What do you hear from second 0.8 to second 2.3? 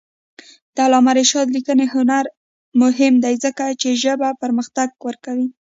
علامه رشاد لیکنی هنر